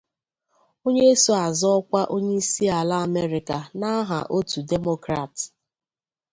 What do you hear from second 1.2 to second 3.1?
so azọ ọkwa onye isi ala